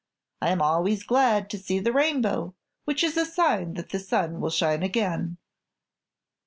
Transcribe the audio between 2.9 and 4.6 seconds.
is a sign that the sun will